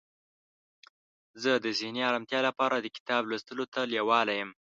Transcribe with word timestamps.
زه 1.41 1.51
د 1.63 1.67
ذهني 1.79 2.01
آرامتیا 2.09 2.39
لپاره 2.47 2.75
د 2.79 2.87
کتاب 2.95 3.21
لوستلو 3.29 3.65
ته 3.73 3.81
لیواله 3.91 4.33
یم. 4.39 4.49